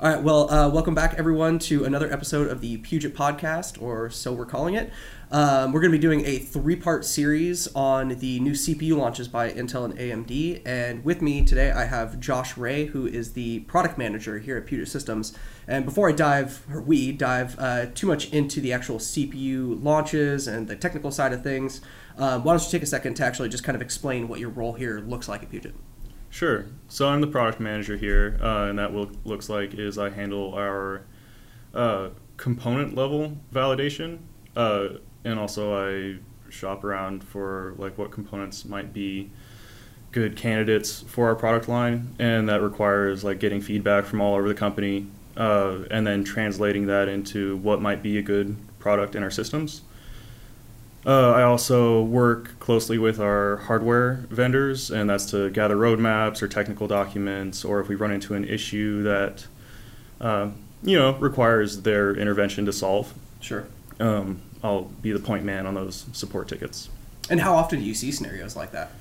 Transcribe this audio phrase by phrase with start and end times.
[0.00, 4.10] All right, well, uh, welcome back, everyone, to another episode of the Puget Podcast, or
[4.10, 4.92] so we're calling it.
[5.30, 9.28] Um, we're going to be doing a three part series on the new CPU launches
[9.28, 10.62] by Intel and AMD.
[10.66, 14.66] And with me today, I have Josh Ray, who is the product manager here at
[14.66, 15.38] Puget Systems.
[15.68, 20.48] And before I dive, or we dive uh, too much into the actual CPU launches
[20.48, 21.80] and the technical side of things,
[22.18, 24.50] uh, why don't you take a second to actually just kind of explain what your
[24.50, 25.76] role here looks like at Puget?
[26.34, 26.66] Sure.
[26.88, 30.52] So I'm the product manager here, uh, and that look, looks like is I handle
[30.54, 31.02] our
[31.72, 34.18] uh, component level validation,
[34.56, 34.88] uh,
[35.22, 36.18] and also I
[36.50, 39.30] shop around for like what components might be
[40.10, 44.48] good candidates for our product line, and that requires like getting feedback from all over
[44.48, 45.06] the company,
[45.36, 49.82] uh, and then translating that into what might be a good product in our systems.
[51.06, 56.48] Uh, I also work closely with our hardware vendors, and that's to gather roadmaps or
[56.48, 59.46] technical documents, or if we run into an issue that
[60.20, 60.50] uh,
[60.82, 63.12] you know requires their intervention to solve.
[63.40, 63.66] Sure.
[64.00, 66.88] Um, I'll be the point man on those support tickets.
[67.28, 68.92] And how often do you see scenarios like that?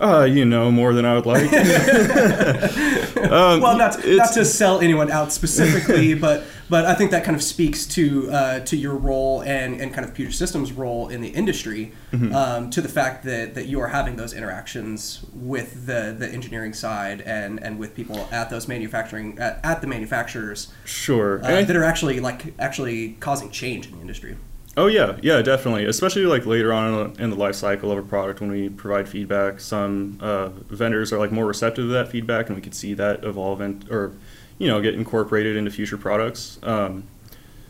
[0.00, 1.52] Uh, you know more than I would like.
[3.30, 7.36] um, well, not not to sell anyone out specifically, but but I think that kind
[7.36, 11.20] of speaks to uh, to your role and, and kind of Puget Systems' role in
[11.20, 12.34] the industry, mm-hmm.
[12.34, 16.72] um, to the fact that, that you are having those interactions with the, the engineering
[16.72, 20.72] side and, and with people at those manufacturing at, at the manufacturers.
[20.84, 24.36] Sure, uh, that are actually like actually causing change in the industry.
[24.76, 25.84] Oh yeah, yeah, definitely.
[25.84, 29.60] Especially like later on in the life cycle of a product when we provide feedback,
[29.60, 33.24] some uh, vendors are like more receptive to that feedback, and we could see that
[33.24, 34.12] evolve and or
[34.58, 36.58] you know get incorporated into future products.
[36.62, 37.04] Um,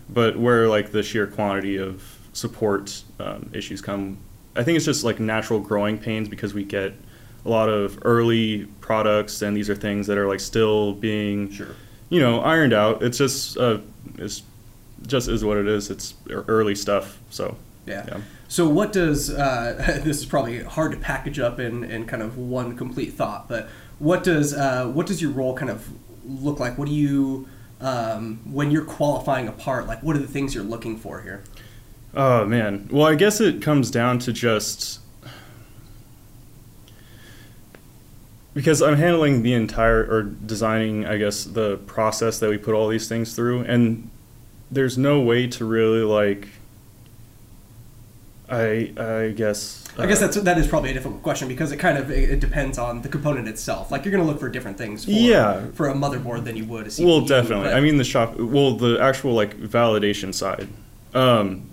[0.08, 4.18] but where like the sheer quantity of support um, issues come,
[4.54, 6.92] I think it's just like natural growing pains because we get
[7.46, 11.74] a lot of early products, and these are things that are like still being sure.
[12.10, 13.02] you know ironed out.
[13.02, 13.78] It's just uh,
[14.18, 14.42] it's
[15.06, 15.90] just is what it is.
[15.90, 17.18] It's early stuff.
[17.30, 17.56] So
[17.86, 18.04] yeah.
[18.08, 18.20] yeah.
[18.48, 22.36] So what does uh, this is probably hard to package up in, in kind of
[22.36, 23.68] one complete thought, but
[23.98, 25.88] what does uh, what does your role kind of
[26.24, 26.78] look like?
[26.78, 27.48] What do you
[27.80, 29.86] um, when you're qualifying a part?
[29.86, 31.42] Like, what are the things you're looking for here?
[32.14, 32.88] Oh man.
[32.90, 35.00] Well, I guess it comes down to just
[38.52, 42.88] because I'm handling the entire or designing, I guess, the process that we put all
[42.88, 44.10] these things through, and
[44.70, 46.48] there's no way to really like
[48.48, 51.76] I I guess I guess uh, that's that is probably a difficult question because it
[51.76, 53.90] kind of it, depends on the component itself.
[53.90, 55.66] Like you're going to look for different things for, yeah.
[55.74, 57.06] for a motherboard than you would a CPU.
[57.06, 57.66] Well, definitely.
[57.66, 60.68] But, I mean the shop well the actual like validation side.
[61.14, 61.70] Um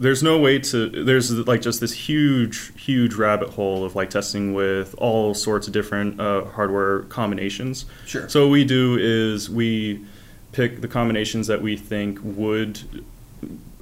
[0.00, 4.54] there's no way to there's like just this huge huge rabbit hole of like testing
[4.54, 7.84] with all sorts of different uh, hardware combinations.
[8.06, 8.28] Sure.
[8.28, 10.06] So what we do is we
[10.52, 13.04] pick the combinations that we think would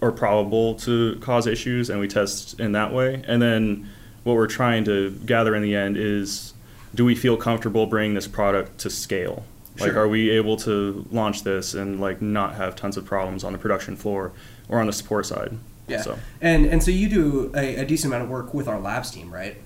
[0.03, 3.23] are probable to cause issues and we test in that way.
[3.27, 3.89] And then
[4.25, 6.53] what we're trying to gather in the end is
[6.95, 9.45] do we feel comfortable bringing this product to scale?
[9.77, 9.89] Sure.
[9.89, 13.53] like are we able to launch this and like not have tons of problems on
[13.53, 14.33] the production floor
[14.69, 15.57] or on the support side?
[15.87, 16.01] Yeah.
[16.01, 16.19] So.
[16.41, 19.33] And and so you do a, a decent amount of work with our labs team
[19.33, 19.57] right?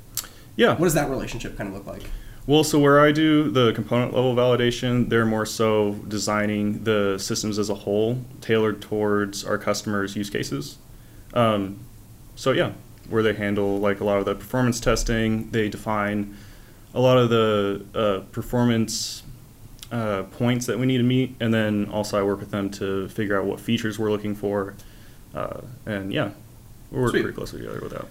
[0.57, 0.71] Yeah.
[0.71, 2.11] What does that relationship kind of look like
[2.47, 7.59] well, so where I do the component level validation, they're more so designing the systems
[7.59, 10.79] as a whole, tailored towards our customers' use cases.
[11.35, 11.81] Um,
[12.35, 12.73] so yeah,
[13.09, 16.37] where they handle like a lot of the performance testing, they define
[16.95, 19.23] a lot of the uh, performance
[19.93, 23.09] uh, points that we need to meet, and then also I work with them to
[23.09, 24.75] figure out what features we're looking for,
[25.35, 26.31] uh, and yeah,
[26.91, 27.23] we work Sweet.
[27.23, 28.07] pretty closely together with that.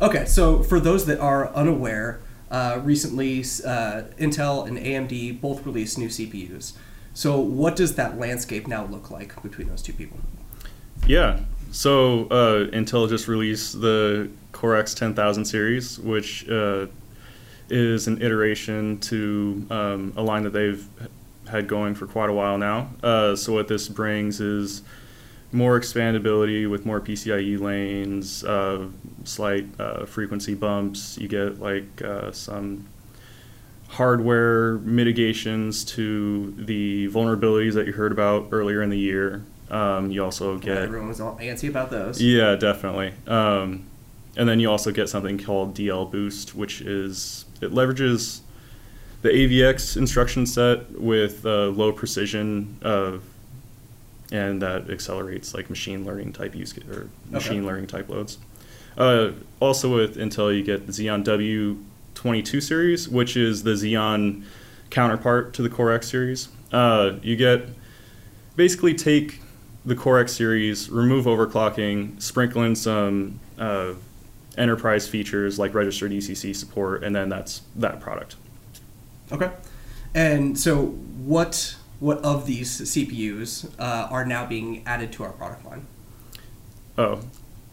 [0.00, 2.20] Okay, so for those that are unaware,
[2.50, 6.72] uh, recently, uh, Intel and AMD both released new CPUs.
[7.14, 10.18] So, what does that landscape now look like between those two people?
[11.06, 11.40] Yeah.
[11.70, 16.86] So, uh, Intel just released the Core X 10000 series, which uh,
[17.68, 20.86] is an iteration to um, a line that they've
[21.50, 22.90] had going for quite a while now.
[23.02, 24.82] Uh, so, what this brings is
[25.52, 28.86] more expandability with more PCIe lanes, uh,
[29.24, 31.16] slight uh, frequency bumps.
[31.18, 32.86] You get like uh, some
[33.88, 39.42] hardware mitigations to the vulnerabilities that you heard about earlier in the year.
[39.70, 42.20] Um, you also get everyone was all antsy about those.
[42.20, 43.12] Yeah, definitely.
[43.26, 43.86] Um,
[44.36, 48.40] and then you also get something called DL Boost, which is it leverages
[49.22, 53.24] the AVX instruction set with uh, low precision of
[54.30, 58.38] and that accelerates like machine learning type use or machine learning type loads.
[58.96, 59.30] Uh,
[59.60, 64.44] also with Intel, you get the Xeon W22 series, which is the Xeon
[64.90, 66.48] counterpart to the Core X series.
[66.72, 67.68] Uh, you get
[68.56, 69.40] basically take
[69.84, 73.92] the Core X series, remove overclocking, sprinkle in some uh,
[74.58, 78.36] enterprise features like registered ECC support, and then that's that product.
[79.30, 79.50] Okay.
[80.14, 85.64] And so, what what of these CPUs uh, are now being added to our product
[85.64, 85.86] line?
[86.96, 87.20] Oh,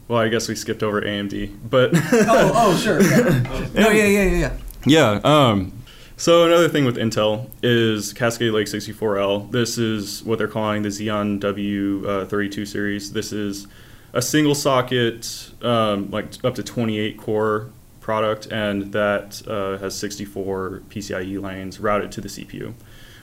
[0.08, 3.02] well, I guess we skipped over AMD, but oh, oh, sure.
[3.02, 3.68] Yeah.
[3.74, 4.56] no, yeah, yeah, yeah, yeah.
[4.86, 5.20] Yeah.
[5.24, 5.72] Um,
[6.16, 9.50] so another thing with Intel is Cascade Lake 64L.
[9.50, 13.12] This is what they're calling the Xeon W32 uh, series.
[13.12, 13.66] This is
[14.12, 17.70] a single socket, um, like up to 28 core
[18.00, 22.72] product, and that uh, has 64 PCIe lanes routed to the CPU,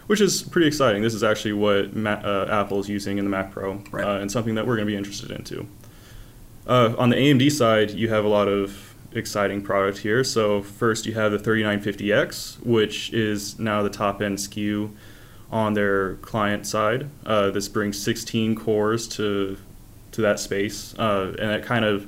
[0.08, 1.02] which is pretty exciting.
[1.02, 4.04] This is actually what Ma- uh, Apple is using in the Mac Pro, Right.
[4.06, 5.68] uh, and something that we're going to be interested in too.
[6.68, 10.24] Uh, on the AMD side, you have a lot of exciting product here.
[10.24, 14.90] So first, you have the 3950X, which is now the top end SKU
[15.52, 17.10] on their client side.
[17.26, 19.58] Uh, this brings 16 cores to
[20.14, 22.06] to that space, uh, and it kind of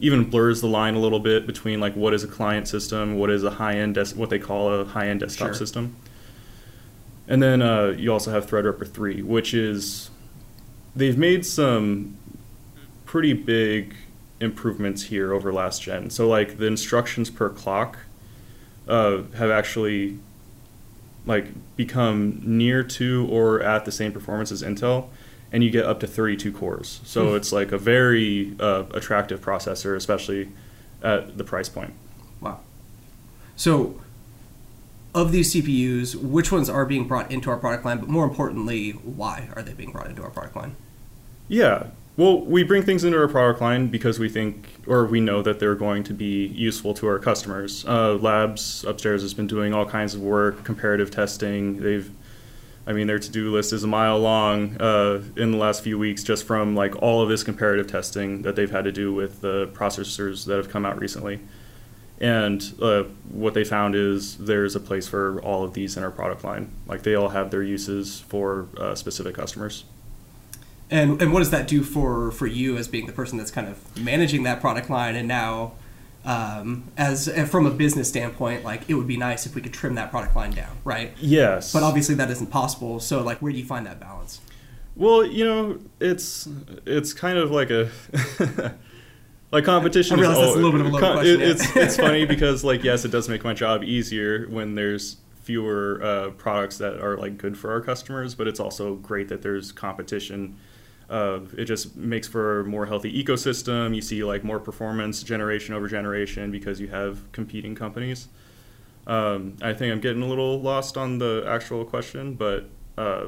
[0.00, 3.30] even blurs the line a little bit between like what is a client system, what
[3.30, 5.54] is a high end des- what they call a high end desktop Sure.
[5.54, 5.94] system.
[7.26, 10.10] And then uh, you also have Threadripper 3, which is
[10.94, 12.16] they've made some
[13.06, 13.94] pretty big
[14.40, 16.10] improvements here over last gen.
[16.10, 17.98] So like the instructions per clock
[18.86, 20.18] uh, have actually
[21.26, 25.08] like become near to or at the same performance as Intel,
[25.50, 27.00] and you get up to 32 cores.
[27.04, 27.36] So Hmm.
[27.36, 30.50] it's like a very uh, attractive processor, especially
[31.02, 31.94] at the price point.
[32.42, 32.60] Wow.
[33.56, 33.98] So,
[35.14, 37.98] of these CPUs, which ones are being brought into our product line?
[37.98, 40.76] But more importantly, why are they being brought into our product line?
[41.48, 41.88] Yeah.
[42.16, 45.58] Well, we bring things into our product line because we think or we know that
[45.58, 47.84] they're going to be useful to our customers.
[47.86, 51.80] Uh, labs upstairs has been doing all kinds of work, comparative testing.
[51.80, 52.08] They've,
[52.86, 56.22] I mean, their to-do list is a mile long uh, in the last few weeks
[56.22, 59.66] just from like all of this comparative testing that they've had to do with the
[59.68, 61.40] processors that have come out recently.
[62.20, 66.10] And uh, what they found is there's a place for all of these in our
[66.10, 66.70] product line.
[66.86, 69.84] Like they all have their uses for uh, specific customers.
[70.90, 73.68] And and what does that do for for you as being the person that's kind
[73.68, 75.72] of managing that product line and now
[76.24, 79.94] um, as from a business standpoint, like it would be nice if we could trim
[79.96, 81.12] that product line down, right?
[81.18, 81.72] Yes.
[81.72, 82.98] But obviously that isn't possible.
[83.00, 84.40] So like, where do you find that balance?
[84.96, 86.48] Well, you know, it's
[86.86, 87.90] it's kind of like a
[89.54, 90.18] like competition.
[90.18, 92.24] I realize is that's a little bit of a loaded question, it- It's it's funny
[92.34, 97.00] because like yes, it does make my job easier when there's fewer uh, products that
[97.00, 100.56] are like good for our customers, but it's also great that there's competition.
[101.10, 103.94] Uh, it just makes for a more healthy ecosystem.
[103.94, 108.28] You see like more performance generation over generation because you have competing companies.
[109.06, 113.26] Um, I think I'm getting a little lost on the actual question, but uh,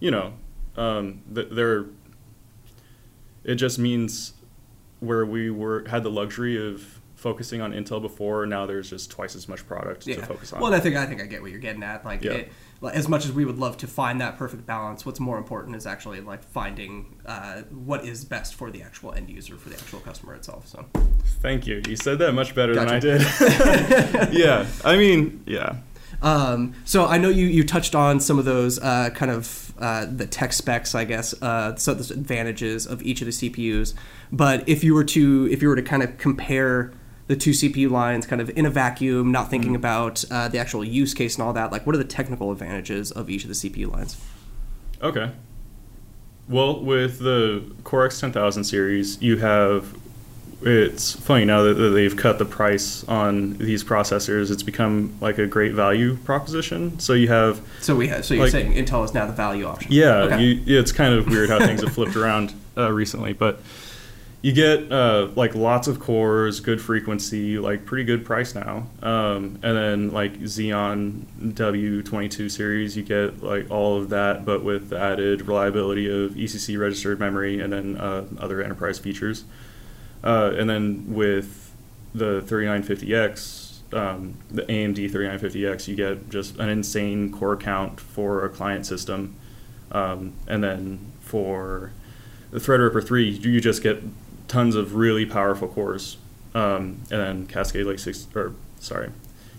[0.00, 0.32] you know,
[0.76, 1.86] um, th- there.
[3.44, 4.32] It just means
[5.00, 8.46] where we were had the luxury of focusing on Intel before.
[8.46, 10.60] Now there's just twice as much product to focus on.
[10.60, 12.04] Well, I think I think I get what you're getting at.
[12.04, 12.32] Like, Yeah.
[12.32, 12.52] it,
[12.94, 15.86] as much as we would love to find that perfect balance, what's more important is
[15.86, 20.00] actually like finding uh, what is best for the actual end user, for the actual
[20.00, 20.66] customer itself.
[20.66, 20.86] So,
[21.42, 21.82] Thank you.
[21.86, 23.00] You said that much better Gotcha.
[23.00, 24.32] than I did.
[24.32, 24.66] yeah.
[24.82, 25.76] I mean, yeah.
[26.22, 30.06] um, so I know you you touched on some of those uh, kind of uh,
[30.06, 31.34] the tech specs, I guess.
[31.42, 33.94] Uh, so the advantages of each of the CPUs.
[34.30, 36.92] But if you were to if you were to kind of compare
[37.26, 40.84] the two CPU lines kind of in a vacuum, not thinking about uh, the actual
[40.84, 43.54] use case and all that, like what are the technical advantages of each of the
[43.54, 44.20] CPU lines?
[45.00, 45.30] Okay.
[46.48, 49.96] Well, with the Core X10000 series, you have.
[50.62, 54.50] It's funny now that that they've cut the price on these processors.
[54.50, 56.98] It's become like a great value proposition.
[56.98, 59.64] So you have So we have, so you're Like- saying Intel is now the value
[59.64, 59.90] option.
[59.92, 60.42] Yeah, Okay.
[60.42, 63.62] you, yeah, it's kind of weird how things have flipped around uh, recently, but
[64.42, 69.58] you get uh, like lots of cores, good frequency, like pretty good price now, um,
[69.62, 71.22] and then like Xeon
[71.54, 77.18] W22 series, you get like all of that, but with added reliability of ECC registered
[77.20, 79.44] memory and then uh, other enterprise features,
[80.22, 81.74] uh, and then with
[82.14, 88.48] the 3950X, um, the AMD 3950X, you get just an insane core count for a
[88.48, 89.34] client system.
[89.92, 91.92] Um, and then for
[92.50, 94.02] the Threadripper 3, you just get
[94.48, 96.16] tons of really powerful cores.
[96.54, 99.10] Um, and then Cascade Lake 6, or sorry,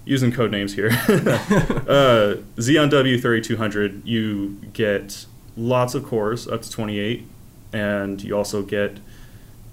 [0.06, 0.89] using code names here.
[1.08, 5.25] uh, Xeon W3200, you get
[5.56, 7.25] lots of cores, up to 28,
[7.74, 8.98] and you also get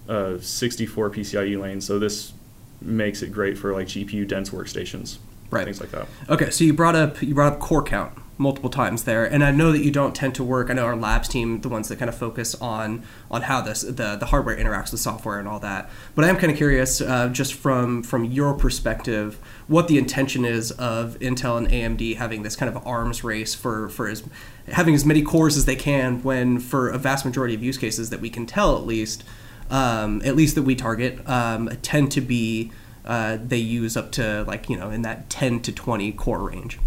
[0.08, 1.84] uh, 64 PCIe lanes.
[1.86, 2.32] So this
[2.80, 5.18] makes it great for like GPU dense workstations,
[5.50, 5.64] Right.
[5.64, 6.06] things like that.
[6.28, 8.12] Okay, so you brought up you brought up core count.
[8.40, 10.70] multiple times there, and I know that you don't tend to work.
[10.70, 13.80] I know our labs team, the ones that kind of focus on on how this
[13.82, 15.90] the the hardware interacts with software and all that.
[16.14, 20.44] But I am kind of curious, uh, just from from your perspective, what the intention
[20.44, 24.22] is of Intel and AMD having this kind of arms race for for as
[24.68, 28.10] having as many cores as they can, when for a vast majority of use cases
[28.10, 29.24] that we can tell at least,
[29.70, 32.72] um, at least that we target, um, tend to be
[33.04, 36.78] uh, they use up to like you know in that 10 to 20 core range.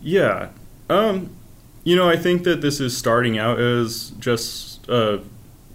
[0.00, 0.50] Yeah.
[0.88, 1.34] Um,
[1.82, 5.18] you know, I think that this is starting out as just, uh,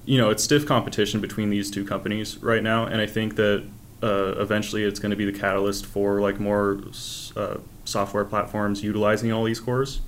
[0.06, 3.64] you know, it's stiff competition between these two companies right now, and I think that
[4.02, 6.80] uh, eventually it's going to be the catalyst for like more
[7.36, 10.02] uh, software platforms utilizing all these cores.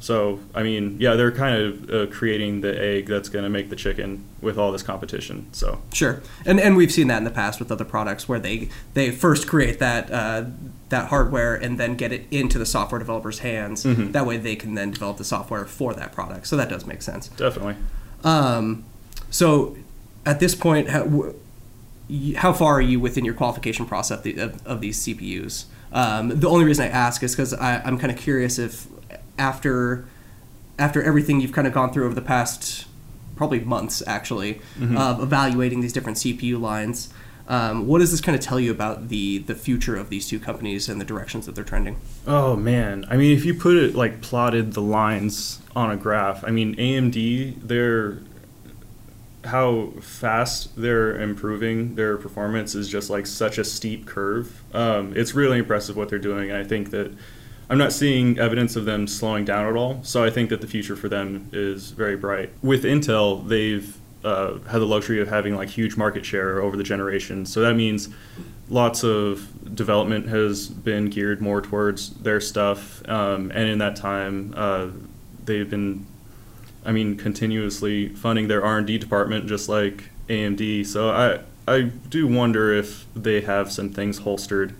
[0.00, 3.68] So, I mean, yeah, they're kind of uh, creating the egg that's going to make
[3.68, 5.48] the chicken with all this competition.
[5.52, 8.68] So sure, and and we've seen that in the past with other products where they
[8.94, 10.44] they first create that uh,
[10.90, 13.84] that hardware and then get it into the software developers' hands.
[13.84, 14.12] Mhm.
[14.12, 16.46] That way, they can then develop the software for that product.
[16.46, 17.28] So that does make sense.
[17.28, 17.74] definitely.
[18.24, 18.84] Um,
[19.30, 19.76] so
[20.24, 21.34] at this point, how,
[22.36, 25.64] how far are you within your qualification process of, of, of these CPUs?
[25.92, 28.86] Um, the only reason I ask is because I'm kind of curious if
[29.38, 30.06] after
[30.78, 32.86] after everything you've kind of gone through over the past
[33.36, 34.60] probably months actually
[34.96, 37.12] of evaluating these different CPU lines.
[37.48, 40.38] Um, what does this kind of tell you about the the future of these two
[40.38, 41.96] companies and the directions that they're trending?
[42.26, 46.44] Oh man, I mean, if you put it like plotted the lines on a graph,
[46.44, 48.18] I mean, AMD, they're
[49.44, 54.62] how fast they're improving their performance is just like such a steep curve.
[54.74, 57.12] Um, it's really impressive what they're doing, and I think that
[57.70, 60.02] I'm not seeing evidence of them slowing down at all.
[60.02, 62.50] So I think that the future for them is very bright.
[62.62, 63.94] With Intel, they've
[64.24, 67.52] uh, had the luxury of having like huge market share over the generations.
[67.52, 68.08] So that means
[68.68, 74.52] lots of development has been geared more towards their stuff, um, and in that time,
[74.56, 74.88] uh,
[75.44, 76.06] they've been,
[76.84, 80.86] I mean, continuously funding their R and D department, just like AMD.
[80.86, 84.74] So I I do wonder if they have some things holstered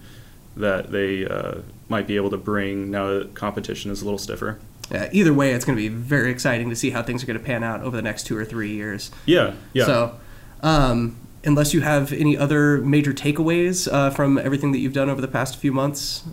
[0.58, 4.58] that they uh, might be able to bring now that competition is a little stiffer.
[4.90, 7.38] Uh, either way, it's going to be very exciting to see how things are going
[7.38, 9.10] to pan out over the next two or three years.
[9.26, 9.84] Yeah, yeah.
[9.84, 10.20] So,
[10.62, 15.20] um, unless you have any other major takeaways uh, from everything that you've done over
[15.20, 16.24] the past few months,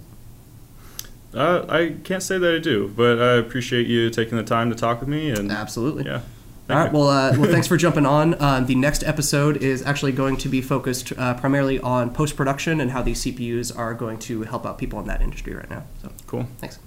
[1.33, 4.75] Uh, I can't say that I do, but I appreciate you taking the time to
[4.75, 5.31] talk with me.
[5.31, 6.05] And absolutely.
[6.05, 6.21] yeah,
[6.69, 6.91] All right.
[6.91, 8.41] Well, uh, well, thanks for jumping on.
[8.41, 12.81] Um, the next episode is actually going to be focused uh, primarily on post production
[12.81, 15.83] and how these CPUs are going to help out people in that industry right now.
[16.01, 16.47] So, cool.
[16.57, 16.79] thanks.